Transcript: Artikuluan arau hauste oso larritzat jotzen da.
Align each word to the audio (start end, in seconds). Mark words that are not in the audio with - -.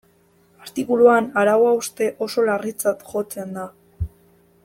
Artikuluan 0.67 1.27
arau 1.41 1.59
hauste 1.73 2.09
oso 2.27 2.47
larritzat 2.49 3.05
jotzen 3.13 3.55
da. 3.61 3.71